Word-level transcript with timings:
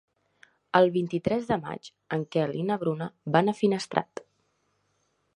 El 0.77 0.87
vint-i-tres 0.93 1.43
de 1.49 1.57
maig 1.65 1.89
en 2.17 2.23
Quel 2.35 2.55
i 2.61 2.65
na 2.69 2.77
Bruna 2.85 3.09
van 3.35 3.53
a 3.53 3.55
Finestrat. 3.61 4.23